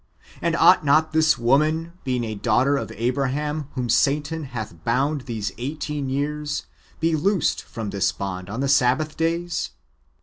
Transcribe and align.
And 0.41 0.55
ought 0.55 0.83
not 0.83 1.13
this 1.13 1.37
woman, 1.37 1.93
being 2.03 2.23
a 2.23 2.33
daughter 2.33 2.75
of 2.75 2.91
Abraham, 2.95 3.67
whom 3.75 3.87
Satan 3.87 4.45
hath 4.45 4.83
bound 4.83 5.27
these 5.27 5.51
eighteen" 5.59 6.09
years, 6.09 6.65
be 6.99 7.15
loosed 7.15 7.61
from 7.61 7.91
this 7.91 8.11
bond 8.11 8.49
on 8.49 8.61
the 8.61 8.67
Sabbath 8.67 9.15
days?" 9.15 9.69